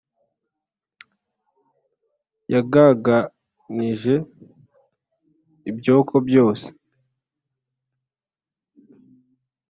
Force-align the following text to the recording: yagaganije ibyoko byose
yagaganije 2.53 4.15
ibyoko 5.69 6.15
byose 6.27 6.67